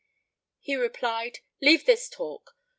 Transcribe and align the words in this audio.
He 0.57 0.75
replied, 0.75 1.41
"Leave 1.61 1.85
this 1.85 2.09
talk! 2.09 2.55